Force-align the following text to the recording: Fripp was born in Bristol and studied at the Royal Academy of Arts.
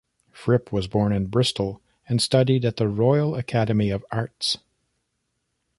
Fripp 0.31 0.71
was 0.73 0.87
born 0.87 1.13
in 1.13 1.27
Bristol 1.27 1.79
and 2.09 2.19
studied 2.19 2.65
at 2.65 2.77
the 2.77 2.87
Royal 2.87 3.35
Academy 3.35 3.91
of 3.91 4.03
Arts. 4.11 4.57